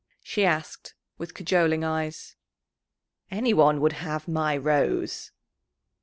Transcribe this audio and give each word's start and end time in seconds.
she 0.23 0.43
asked, 0.43 0.95
with 1.19 1.35
cajoling 1.35 1.83
eyes. 1.83 2.35
"Anyone 3.29 3.79
would 3.81 3.93
have 3.93 4.27
my 4.27 4.57
Rose." 4.57 5.29